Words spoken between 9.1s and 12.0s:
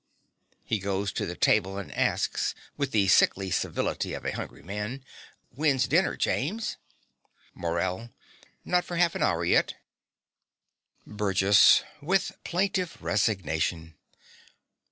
an hour yet. BURGESS